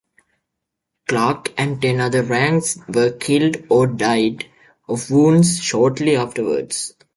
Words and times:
Clark 1.07 1.53
and 1.59 1.79
ten 1.79 2.01
other 2.01 2.23
ranks 2.23 2.79
were 2.89 3.11
killed 3.11 3.57
or 3.69 3.85
died 3.85 4.47
of 4.89 5.11
wounds 5.11 5.59
shortly 5.59 6.15
afterwards. 6.15 6.95